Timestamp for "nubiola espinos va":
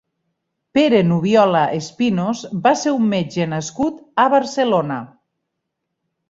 1.09-2.71